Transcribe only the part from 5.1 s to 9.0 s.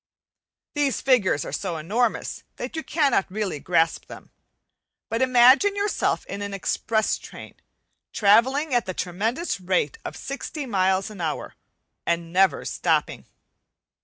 imagine yourself in an express train, travelling at the